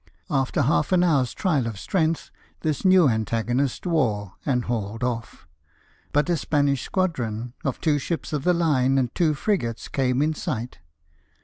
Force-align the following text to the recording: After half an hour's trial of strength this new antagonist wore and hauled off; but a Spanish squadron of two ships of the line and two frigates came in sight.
After 0.31 0.63
half 0.63 0.91
an 0.91 1.03
hour's 1.03 1.31
trial 1.31 1.67
of 1.67 1.77
strength 1.77 2.31
this 2.61 2.83
new 2.83 3.07
antagonist 3.07 3.85
wore 3.85 4.33
and 4.43 4.65
hauled 4.65 5.03
off; 5.03 5.45
but 6.11 6.27
a 6.27 6.37
Spanish 6.37 6.81
squadron 6.81 7.53
of 7.63 7.79
two 7.79 7.99
ships 7.99 8.33
of 8.33 8.43
the 8.43 8.55
line 8.55 8.97
and 8.97 9.13
two 9.13 9.35
frigates 9.35 9.87
came 9.89 10.23
in 10.23 10.33
sight. 10.33 10.79